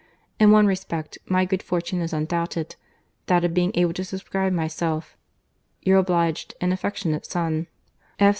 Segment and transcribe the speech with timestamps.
[0.39, 2.75] —In one respect, my good fortune is undoubted,
[3.27, 5.15] that of being able to subscribe myself,
[5.83, 7.67] Your obliged and affectionate Son,
[8.17, 8.29] F.